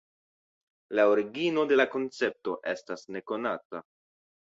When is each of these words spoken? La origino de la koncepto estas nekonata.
La 0.99 1.05
origino 1.09 1.67
de 1.73 1.79
la 1.81 1.87
koncepto 1.93 2.59
estas 2.75 3.09
nekonata. 3.19 3.87